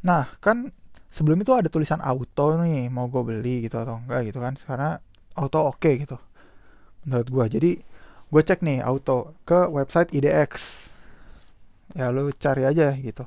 nah 0.00 0.24
kan 0.40 0.72
sebelum 1.12 1.42
itu 1.42 1.52
ada 1.52 1.68
tulisan 1.68 2.00
auto 2.00 2.56
nih 2.60 2.88
mau 2.88 3.10
gue 3.12 3.22
beli 3.24 3.66
gitu 3.66 3.76
atau 3.76 4.00
enggak 4.00 4.32
gitu 4.32 4.38
kan 4.40 4.54
karena 4.56 4.90
auto 5.36 5.58
oke 5.68 5.80
okay, 5.80 6.00
gitu 6.00 6.16
menurut 7.04 7.28
gue 7.28 7.44
jadi 7.60 7.70
gue 8.30 8.42
cek 8.46 8.62
nih 8.62 8.78
auto 8.86 9.34
ke 9.42 9.66
website 9.66 10.14
IDX 10.14 10.52
ya 11.98 12.14
lu 12.14 12.30
cari 12.30 12.62
aja 12.62 12.94
gitu. 12.94 13.26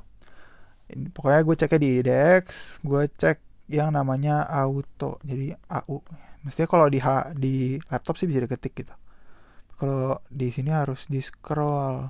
Pokoknya 1.12 1.40
gue 1.44 1.56
ceknya 1.60 1.78
di 1.80 1.88
IDX 2.00 2.44
gue 2.84 3.02
cek 3.12 3.38
yang 3.68 3.92
namanya 3.92 4.44
auto 4.48 5.20
jadi 5.24 5.56
AU 5.68 6.00
mestinya 6.44 6.68
kalau 6.68 6.86
di 6.92 7.00
di 7.40 7.80
laptop 7.88 8.16
sih 8.16 8.28
bisa 8.28 8.44
diketik 8.44 8.72
gitu. 8.84 8.94
Kalau 9.76 10.20
di 10.32 10.48
sini 10.48 10.70
harus 10.72 11.04
di 11.12 11.20
scroll. 11.20 12.08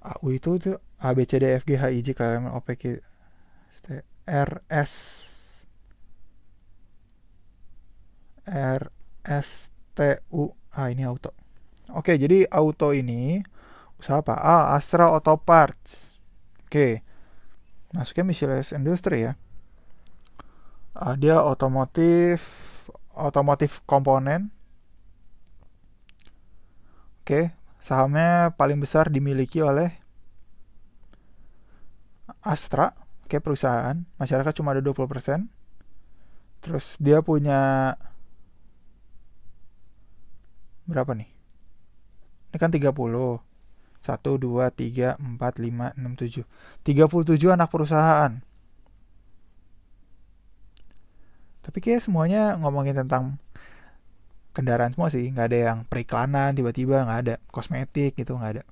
AU 0.00 0.26
itu 0.32 0.56
tuh 0.56 0.80
A 1.00 1.16
B 1.16 1.24
C 1.24 1.40
D 1.40 1.44
F 1.56 1.64
G 1.64 1.80
H 1.80 1.84
I 1.88 2.00
J 2.04 2.12
K 2.12 2.20
L 2.20 2.32
M 2.36 2.44
N 2.48 2.52
O 2.52 2.60
P 2.60 2.76
Q 2.76 3.00
R 4.28 4.50
S 4.68 4.92
R 8.46 8.82
S 9.24 9.48
T 9.96 9.98
U 10.30 10.52
ah 10.76 10.88
ini 10.92 11.02
auto. 11.08 11.32
Oke 11.90 12.14
jadi 12.20 12.46
auto 12.52 12.94
ini 12.94 13.42
usaha 13.98 14.22
apa? 14.22 14.36
Ah 14.38 14.64
Astra 14.76 15.10
Auto 15.10 15.34
Parts. 15.40 16.14
Oke 16.68 17.02
masuknya 17.96 18.24
miscellaneous 18.30 18.70
industry 18.76 19.26
ya. 19.26 19.32
Uh, 20.94 21.16
dia 21.16 21.42
otomotif 21.42 22.42
otomotif 23.16 23.82
komponen. 23.88 24.52
Oke 27.24 27.56
sahamnya 27.80 28.52
paling 28.54 28.78
besar 28.78 29.08
dimiliki 29.08 29.64
oleh 29.64 29.99
Astra 32.42 32.94
oke 33.30 33.38
perusahaan. 33.38 33.94
Masyarakat 34.18 34.52
cuma 34.58 34.74
ada 34.74 34.82
20% 34.82 35.46
terus 36.60 37.00
dia 37.00 37.24
punya 37.24 37.94
berapa 40.84 41.14
nih? 41.14 41.30
Ini 42.50 42.56
kan 42.58 42.74
30 42.74 42.90
1, 42.90 43.38
2, 44.02 44.66
3, 44.74 45.14
4, 45.20 45.38
5, 45.38 45.94
6, 45.94 46.16
7 46.18 46.42
37 46.82 47.54
anak 47.54 47.68
perusahaan. 47.70 48.32
Tapi 51.60 51.78
kayak 51.78 52.02
semuanya 52.02 52.56
ngomongin 52.58 52.96
tentang 52.96 53.38
kendaraan 54.56 54.90
semua 54.96 55.12
sih. 55.12 55.28
Nggak 55.30 55.46
ada 55.54 55.58
yang 55.70 55.78
periklanan 55.86 56.56
tiba-tiba 56.56 57.06
nggak 57.06 57.20
ada. 57.28 57.34
Kosmetik 57.52 58.18
gitu 58.18 58.34
nggak 58.34 58.52
ada. 58.58 58.62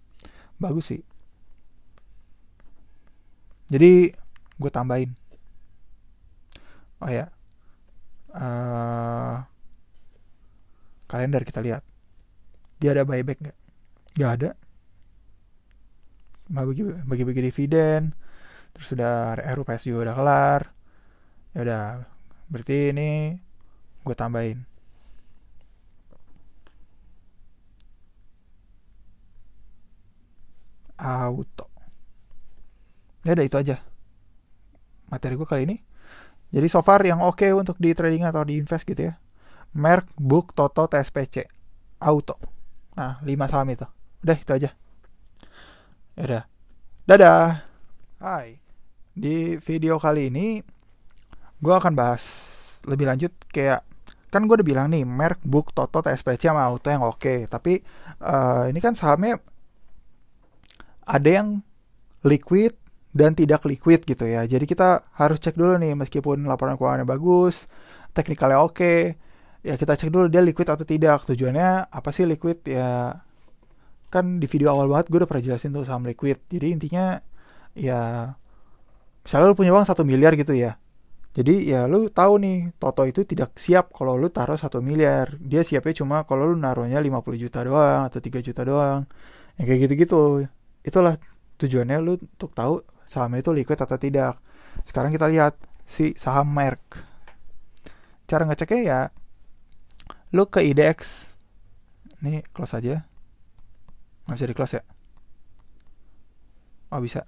Bagus 0.58 0.90
sih 0.90 1.00
jadi 3.68 4.12
gue 4.60 4.70
tambahin. 4.72 5.12
Oh 7.00 7.10
ya. 7.10 7.30
Uh, 8.34 9.42
kalender 11.10 11.42
kita 11.42 11.60
lihat. 11.64 11.82
Dia 12.80 12.90
ada 12.94 13.04
buyback 13.08 13.38
nggak? 13.42 13.58
Nggak 14.18 14.32
ada. 14.40 14.50
Bagi 16.48 16.82
bagi 17.10 17.24
bagi 17.28 17.42
dividen. 17.48 18.02
Terus 18.74 18.86
sudah 18.92 19.36
RUPS 19.56 19.82
juga 19.88 19.98
udah 20.10 20.16
kelar. 20.18 20.62
Ya 21.54 21.60
udah 21.66 21.84
berarti 22.52 22.78
ini 22.94 23.10
gue 24.06 24.16
tambahin. 24.16 24.58
Auto 30.98 31.70
ya 33.28 33.36
udah 33.36 33.44
itu 33.44 33.56
aja 33.60 33.76
materi 35.12 35.36
gue 35.36 35.44
kali 35.44 35.68
ini 35.68 35.76
jadi 36.48 36.64
so 36.72 36.80
far 36.80 37.04
yang 37.04 37.20
oke 37.20 37.44
okay 37.44 37.52
untuk 37.52 37.76
di 37.76 37.92
trading 37.92 38.24
atau 38.24 38.40
di 38.40 38.56
invest 38.56 38.88
gitu 38.88 39.12
ya 39.12 39.20
Merk, 39.76 40.08
Book, 40.16 40.56
Toto, 40.56 40.88
TSPC, 40.88 41.44
Auto. 42.00 42.40
Nah, 42.96 43.20
5 43.20 43.50
saham 43.50 43.68
itu. 43.68 43.84
Udah, 44.24 44.36
itu 44.38 44.52
aja. 44.56 44.70
Ya 46.16 46.22
udah. 46.24 46.42
Dadah. 47.04 47.62
Hai. 48.18 48.58
Di 49.12 49.60
video 49.60 50.00
kali 50.00 50.32
ini 50.32 50.62
gue 51.58 51.74
akan 51.74 51.92
bahas 51.92 52.22
lebih 52.86 53.10
lanjut 53.10 53.34
kayak 53.50 53.82
kan 54.30 54.46
gue 54.46 54.54
udah 54.60 54.66
bilang 54.66 54.86
nih 54.94 55.02
Merk, 55.02 55.42
Book, 55.42 55.74
Toto, 55.74 56.00
TSPC 56.00 56.48
sama 56.48 56.64
Auto 56.64 56.88
yang 56.88 57.04
oke. 57.04 57.20
Okay. 57.20 57.38
Tapi 57.44 57.82
uh, 58.24 58.66
ini 58.72 58.80
kan 58.80 58.96
sahamnya 58.96 59.36
ada 61.04 61.28
yang 61.28 61.60
liquid 62.24 62.74
dan 63.18 63.34
tidak 63.34 63.66
liquid 63.66 64.06
gitu 64.06 64.24
ya. 64.30 64.46
Jadi 64.46 64.64
kita 64.70 65.02
harus 65.18 65.38
cek 65.42 65.58
dulu 65.58 65.74
nih 65.82 65.98
meskipun 65.98 66.46
laporan 66.46 66.78
keuangannya 66.78 67.08
bagus, 67.08 67.66
teknikalnya 68.14 68.58
oke, 68.62 68.78
okay, 68.78 68.98
ya 69.66 69.74
kita 69.74 69.98
cek 69.98 70.10
dulu 70.14 70.30
dia 70.30 70.42
liquid 70.46 70.68
atau 70.70 70.86
tidak. 70.86 71.26
Tujuannya 71.26 71.90
apa 71.90 72.08
sih 72.14 72.24
liquid? 72.30 72.62
Ya 72.70 73.18
kan 74.08 74.40
di 74.40 74.46
video 74.48 74.72
awal 74.72 74.88
banget 74.88 75.12
gue 75.12 75.18
udah 75.20 75.28
pernah 75.28 75.44
jelasin 75.44 75.74
tuh 75.74 75.82
saham 75.82 76.06
liquid. 76.06 76.38
Jadi 76.46 76.66
intinya 76.70 77.18
ya 77.74 78.32
misalnya 79.26 79.46
lu 79.50 79.56
punya 79.58 79.72
uang 79.74 79.86
satu 79.90 80.02
miliar 80.06 80.38
gitu 80.38 80.54
ya. 80.54 80.78
Jadi 81.36 81.70
ya 81.70 81.86
lu 81.86 82.10
tahu 82.10 82.40
nih 82.42 82.56
Toto 82.82 83.04
itu 83.06 83.22
tidak 83.22 83.54
siap 83.58 83.94
kalau 83.94 84.14
lu 84.18 84.30
taruh 84.32 84.58
satu 84.58 84.78
miliar. 84.82 85.36
Dia 85.42 85.62
siapnya 85.66 85.94
cuma 86.00 86.16
kalau 86.24 86.50
lu 86.50 86.56
naruhnya 86.58 86.98
50 86.98 87.42
juta 87.42 87.60
doang 87.66 88.08
atau 88.08 88.18
3 88.22 88.46
juta 88.46 88.62
doang. 88.64 89.00
Ya 89.58 89.62
kayak 89.68 89.80
gitu-gitu. 89.86 90.48
Itulah 90.86 91.14
tujuannya 91.60 91.98
lu 92.00 92.16
untuk 92.18 92.54
tahu 92.54 92.80
sahamnya 93.08 93.40
itu 93.40 93.56
liquid 93.56 93.80
atau 93.80 93.96
tidak. 93.96 94.36
Sekarang 94.84 95.08
kita 95.08 95.26
lihat 95.32 95.56
si 95.88 96.12
saham 96.20 96.52
Merck. 96.52 97.00
Cara 98.28 98.44
ngeceknya 98.44 98.80
ya 98.84 99.00
lu 100.36 100.44
ke 100.44 100.60
IDX 100.60 101.32
ini 102.20 102.44
close 102.52 102.76
aja. 102.76 103.00
Nggak 104.28 104.36
bisa 104.36 104.46
di 104.52 104.56
close 104.56 104.74
ya? 104.76 104.82
Oh 106.92 107.00
bisa. 107.00 107.24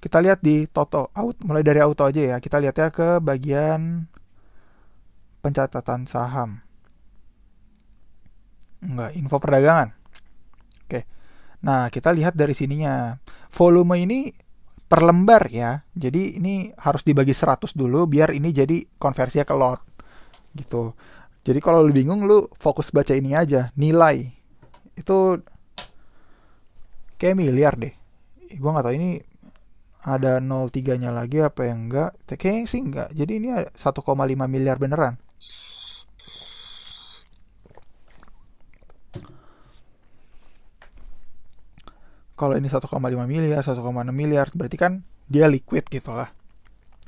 Kita 0.00 0.20
lihat 0.20 0.40
di 0.40 0.64
Toto. 0.68 1.12
Out 1.12 1.44
mulai 1.44 1.64
dari 1.64 1.80
auto 1.84 2.04
aja 2.08 2.20
ya. 2.20 2.36
Kita 2.40 2.60
lihat 2.60 2.76
ya 2.80 2.88
ke 2.88 3.20
bagian 3.20 4.08
pencatatan 5.44 6.08
saham. 6.08 6.64
Enggak 8.84 9.16
info 9.16 9.36
perdagangan. 9.40 9.92
Oke. 10.84 11.08
Nah 11.64 11.88
kita 11.88 12.12
lihat 12.12 12.36
dari 12.36 12.52
sininya 12.52 13.16
volume 13.54 13.94
ini 14.02 14.34
per 14.84 15.00
lembar 15.06 15.46
ya 15.48 15.80
jadi 15.94 16.42
ini 16.42 16.74
harus 16.74 17.06
dibagi 17.06 17.32
100 17.32 17.78
dulu 17.78 18.10
biar 18.10 18.34
ini 18.34 18.50
jadi 18.50 18.82
konversinya 18.98 19.46
ke 19.46 19.54
lot 19.54 19.80
gitu 20.58 20.92
jadi 21.44 21.60
kalau 21.60 21.84
lu 21.84 21.92
bingung 21.92 22.24
lu 22.24 22.48
fokus 22.56 22.88
baca 22.88 23.12
ini 23.12 23.36
aja, 23.36 23.68
nilai. 23.76 24.32
Itu 24.96 25.44
kayak 27.20 27.36
miliar 27.36 27.76
deh. 27.76 27.92
Gua 28.56 28.72
nggak 28.72 28.84
tahu 28.88 28.96
ini 28.96 29.10
ada 30.08 30.40
03-nya 30.40 31.12
lagi 31.12 31.44
apa 31.44 31.68
yang 31.68 31.92
enggak. 31.92 32.16
Kayaknya 32.24 32.64
sih 32.64 32.80
enggak. 32.80 33.08
Jadi 33.12 33.32
ini 33.44 33.48
1,5 33.52 34.48
miliar 34.48 34.80
beneran. 34.80 35.20
Kalau 42.44 42.60
ini 42.60 42.68
1,5 42.68 42.92
miliar, 43.24 43.64
1,6 43.64 43.80
miliar, 44.12 44.52
berarti 44.52 44.76
kan 44.76 45.00
dia 45.32 45.48
liquid 45.48 45.88
gitu 45.88 46.12
lah. 46.12 46.28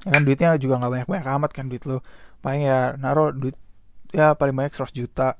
Ya 0.08 0.16
kan 0.16 0.24
duitnya 0.24 0.56
juga 0.56 0.80
nggak 0.80 0.92
banyak-banyak 1.04 1.28
amat 1.28 1.50
kan 1.52 1.68
duit 1.68 1.84
lu. 1.84 2.00
Paling 2.40 2.64
ya 2.64 2.96
naruh 2.96 3.36
duit 3.36 3.52
ya 4.16 4.32
paling 4.32 4.56
banyak 4.56 4.72
100 4.72 4.96
juta. 4.96 5.36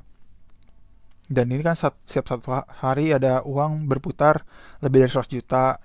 Dan 1.32 1.48
ini 1.48 1.64
kan 1.64 1.80
setiap 1.80 2.28
satu 2.28 2.60
hari 2.76 3.16
ada 3.16 3.40
uang 3.48 3.88
berputar 3.88 4.44
lebih 4.84 5.08
dari 5.08 5.16
100 5.16 5.32
juta. 5.32 5.80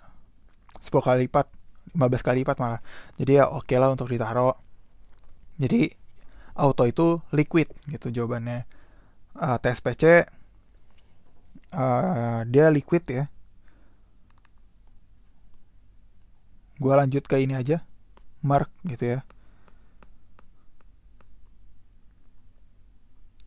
10 0.84 0.92
kali 0.92 1.32
lipat 1.32 1.48
15 1.96 2.28
kali 2.28 2.44
lipat 2.44 2.60
malah. 2.60 2.84
Jadi 3.16 3.32
ya 3.40 3.48
oke 3.48 3.64
okay 3.64 3.80
lah 3.80 3.96
untuk 3.96 4.12
ditaruh. 4.12 4.60
Jadi 5.56 5.88
auto 6.60 6.84
itu 6.84 7.24
liquid 7.32 7.72
gitu 7.88 8.12
jawabannya. 8.12 8.68
Uh, 9.40 9.56
TSPC 9.56 10.28
uh, 11.80 12.44
dia 12.52 12.68
liquid 12.68 13.08
ya 13.08 13.32
gue 16.82 16.94
lanjut 17.00 17.24
ke 17.30 17.38
ini 17.46 17.54
aja. 17.54 17.78
Mark 18.42 18.74
gitu 18.90 19.06
ya. 19.18 19.20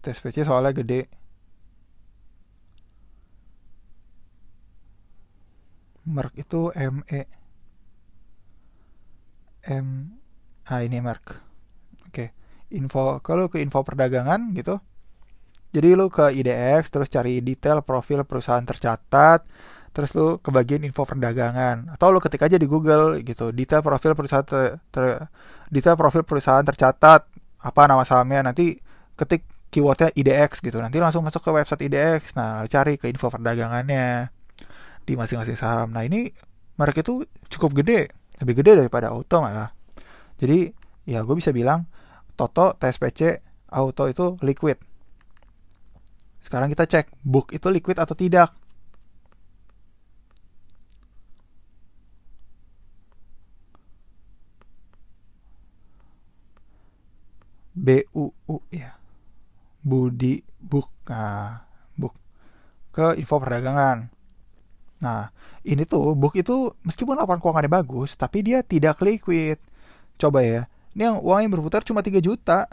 Tes 0.03 0.19
PC 0.23 0.47
soalnya 0.47 0.73
gede. 0.81 1.11
Merk 6.05 6.37
itu 6.37 6.69
ME 6.77 7.21
M 9.65 9.89
ah 10.69 10.81
ini 10.85 11.01
Merk 11.01 11.41
oke 12.05 12.25
info 12.69 13.25
kalau 13.25 13.49
ke 13.49 13.59
info 13.65 13.81
perdagangan 13.81 14.53
gitu. 14.53 14.77
Jadi 15.75 15.89
lu 15.99 16.07
ke 16.07 16.31
IDX 16.31 16.93
terus 16.93 17.11
cari 17.11 17.43
detail 17.43 17.83
profil 17.83 18.23
perusahaan 18.29 18.63
tercatat 18.63 19.43
terus 19.94 20.11
lu 20.19 20.43
ke 20.43 20.50
bagian 20.50 20.82
info 20.82 21.06
perdagangan. 21.06 21.94
Atau 21.94 22.11
lu 22.11 22.19
ketik 22.19 22.43
aja 22.43 22.58
di 22.58 22.67
Google 22.67 23.23
gitu. 23.23 23.55
Detail 23.55 23.81
profil 23.81 24.19
perusahaan 24.19 24.43
ter, 24.43 24.82
ter, 24.91 25.31
detail 25.70 25.94
profil 25.94 26.26
perusahaan 26.26 26.67
tercatat. 26.67 27.31
Apa 27.62 27.87
nama 27.87 28.02
sahamnya. 28.02 28.50
Nanti 28.50 28.76
ketik 29.14 29.46
keywordnya 29.70 30.11
IDX 30.14 30.58
gitu. 30.58 30.82
Nanti 30.82 30.99
langsung 30.99 31.23
masuk 31.23 31.46
ke 31.46 31.50
website 31.55 31.87
IDX 31.87 32.35
nah 32.35 32.67
cari 32.67 32.99
ke 32.99 33.06
info 33.06 33.31
perdagangannya 33.31 34.35
di 35.06 35.14
masing-masing 35.14 35.55
saham. 35.55 35.94
Nah 35.94 36.02
ini 36.02 36.31
merek 36.75 37.06
itu 37.06 37.23
cukup 37.55 37.82
gede. 37.82 38.11
Lebih 38.43 38.67
gede 38.67 38.82
daripada 38.82 39.14
auto 39.14 39.38
malah. 39.38 39.70
Jadi 40.43 40.70
ya 41.06 41.23
gue 41.23 41.37
bisa 41.38 41.55
bilang 41.55 41.87
Toto 42.35 42.75
TSPC 42.75 43.38
auto 43.70 44.11
itu 44.11 44.35
liquid. 44.43 44.79
Sekarang 46.43 46.67
kita 46.70 46.85
cek 46.91 47.06
book 47.23 47.55
itu 47.55 47.70
liquid 47.70 47.96
atau 47.99 48.19
tidak 48.19 48.55
B 57.85 58.09
U 58.17 58.33
U 58.49 58.57
ya. 58.73 58.97
Budi 59.85 60.41
Book. 60.57 60.89
Nah, 61.13 61.61
Book 62.01 62.17
ke 62.95 63.21
info 63.21 63.37
perdagangan. 63.37 64.09
Nah, 65.05 65.29
ini 65.67 65.85
tuh 65.85 66.17
book 66.17 66.33
itu 66.39 66.73
meskipun 66.87 67.19
laporan 67.19 67.43
keuangannya 67.43 67.69
bagus, 67.69 68.17
tapi 68.17 68.41
dia 68.41 68.65
tidak 68.65 69.03
liquid. 69.05 69.61
Coba 70.17 70.41
ya. 70.41 70.65
Ini 70.95 71.11
yang 71.13 71.19
uang 71.21 71.41
yang 71.45 71.53
berputar 71.53 71.83
cuma 71.85 72.01
3 72.01 72.23
juta. 72.25 72.71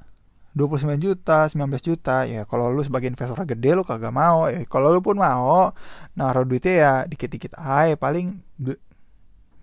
29 0.52 1.00
juta, 1.00 1.48
19 1.48 1.80
juta. 1.80 2.28
Ya, 2.28 2.44
kalau 2.44 2.68
lu 2.72 2.84
sebagai 2.84 3.08
investor 3.08 3.40
gede 3.48 3.72
lu 3.76 3.84
kagak 3.88 4.14
mau. 4.14 4.48
Ya, 4.52 4.64
kalau 4.68 4.92
lu 4.94 5.00
pun 5.00 5.18
mau, 5.20 5.72
naruh 6.16 6.44
duitnya 6.44 6.74
ya 6.76 6.92
dikit-dikit 7.08 7.56
aja 7.56 7.96
paling 7.96 8.40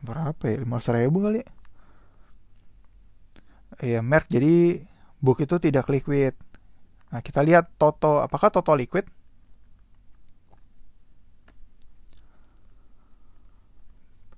berapa 0.01 0.43
ya? 0.45 0.57
500 0.65 0.97
ribu 1.05 1.19
kali. 1.25 1.41
Ya, 3.85 4.01
merk 4.03 4.27
jadi 4.27 4.83
book 5.19 5.39
itu 5.43 5.57
tidak 5.59 5.87
liquid. 5.91 6.35
Nah, 7.11 7.21
kita 7.25 7.41
lihat 7.43 7.73
Toto, 7.81 8.21
apakah 8.23 8.53
Toto 8.53 8.73
liquid? 8.77 9.07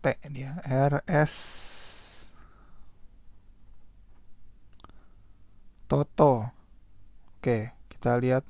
T 0.00 0.04
dia 0.32 0.56
RS 0.64 1.34
Toto. 5.90 6.48
Oke, 7.36 7.74
kita 7.90 8.16
lihat 8.22 8.46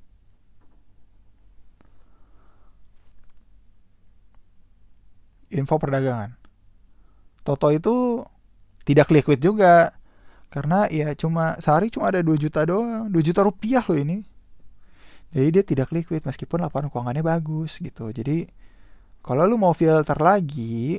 info 5.51 5.75
perdagangan. 5.81 6.37
Toto 7.43 7.75
itu 7.75 8.23
tidak 8.87 9.11
liquid 9.11 9.41
juga 9.43 9.97
karena 10.51 10.91
ya 10.91 11.15
cuma 11.15 11.55
sehari 11.63 11.95
cuma 11.95 12.11
ada 12.11 12.21
2 12.27 12.35
juta 12.35 12.67
doang. 12.67 13.07
2 13.07 13.15
juta 13.23 13.41
rupiah 13.47 13.87
loh 13.87 13.99
ini. 13.99 14.19
Jadi 15.31 15.49
dia 15.55 15.63
tidak 15.63 15.95
liquid 15.95 16.27
meskipun 16.27 16.59
laporan 16.59 16.91
keuangannya 16.91 17.23
bagus 17.23 17.79
gitu. 17.79 18.11
Jadi 18.11 18.51
kalau 19.23 19.47
lu 19.47 19.55
mau 19.63 19.71
filter 19.71 20.19
lagi 20.19 20.99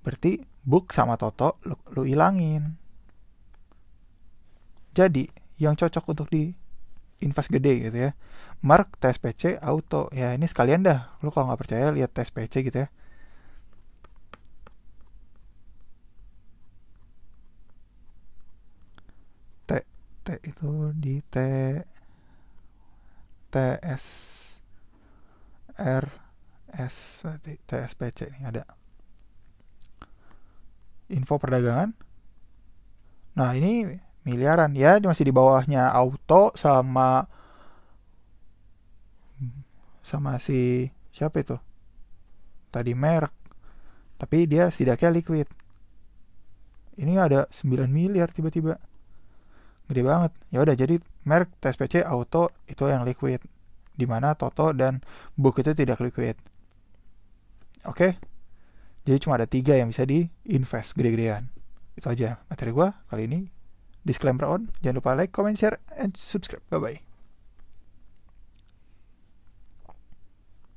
berarti 0.00 0.40
book 0.64 0.96
sama 0.96 1.20
toto 1.20 1.60
lu, 1.68 1.76
lu 1.92 2.08
ilangin. 2.08 2.64
Jadi 4.96 5.28
yang 5.60 5.76
cocok 5.76 6.04
untuk 6.16 6.32
di 6.32 6.48
invest 7.20 7.52
gede 7.52 7.92
gitu 7.92 8.08
ya. 8.08 8.16
Mark 8.64 8.96
TSPC 8.96 9.60
auto. 9.60 10.08
Ya 10.16 10.32
ini 10.32 10.48
sekalian 10.48 10.80
dah. 10.80 11.12
Lu 11.20 11.28
kalau 11.28 11.52
nggak 11.52 11.60
percaya 11.60 11.92
lihat 11.92 12.16
TSPC 12.16 12.72
gitu 12.72 12.88
ya 12.88 12.90
itu 20.44 20.94
di 20.94 21.18
T 21.26 21.36
TS 23.50 24.04
R 25.80 26.04
S 26.70 27.26
TSPC 27.66 28.30
ini 28.38 28.46
ada. 28.46 28.62
Info 31.10 31.42
perdagangan? 31.42 31.90
Nah 33.34 33.50
ini 33.58 33.98
miliaran. 34.22 34.78
Ya 34.78 35.02
masih 35.02 35.26
di 35.26 35.34
bawahnya 35.34 35.90
auto 35.90 36.54
sama 36.54 37.26
sama 40.06 40.38
si 40.38 40.86
siapa 41.10 41.42
itu? 41.42 41.58
Tadi 42.70 42.94
merek 42.94 43.34
tapi 44.20 44.44
dia 44.44 44.68
setidaknya 44.68 45.10
liquid. 45.16 45.48
Ini 47.00 47.16
ada 47.16 47.48
9 47.48 47.88
miliar 47.88 48.28
tiba-tiba 48.28 48.76
gede 49.90 50.06
banget. 50.06 50.32
Ya 50.54 50.62
udah 50.62 50.78
jadi 50.78 51.02
merek 51.26 51.50
TSPC 51.58 52.06
auto 52.06 52.54
itu 52.70 52.86
yang 52.86 53.02
liquid 53.02 53.42
di 53.98 54.06
mana 54.08 54.32
Toto 54.38 54.72
dan 54.72 55.02
book 55.36 55.58
itu 55.58 55.74
tidak 55.74 56.00
liquid. 56.00 56.38
Oke? 57.84 57.92
Okay? 57.92 58.12
jadi 59.04 59.16
cuma 59.20 59.40
ada 59.40 59.48
tiga 59.48 59.74
yang 59.74 59.90
bisa 59.90 60.06
di 60.06 60.28
invest 60.46 60.94
gede-gedean. 60.94 61.50
Itu 61.98 62.08
aja 62.12 62.38
materi 62.46 62.70
gua 62.70 62.94
kali 63.10 63.26
ini. 63.26 63.40
Disclaimer 64.06 64.48
on. 64.48 64.72
Jangan 64.80 64.96
lupa 65.02 65.10
like 65.18 65.34
comment 65.34 65.58
share 65.58 65.76
and 65.98 66.16
subscribe. 66.16 66.64
Bye 66.72 66.80
bye 66.80 67.09